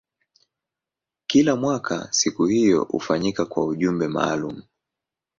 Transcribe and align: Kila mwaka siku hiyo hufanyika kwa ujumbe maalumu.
Kila 1.27 1.55
mwaka 1.55 2.07
siku 2.13 2.45
hiyo 2.45 2.83
hufanyika 2.83 3.45
kwa 3.45 3.65
ujumbe 3.65 4.07
maalumu. 4.07 4.63